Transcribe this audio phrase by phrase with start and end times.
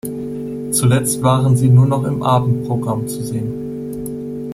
[0.71, 4.47] Zuletzt waren sie nur noch im Abendprogramm zu sehen.